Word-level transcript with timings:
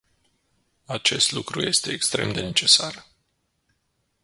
Acest 0.85 1.31
lucru 1.31 1.61
este 1.61 1.91
extrem 1.91 2.31
de 2.31 2.41
necesar. 2.41 3.05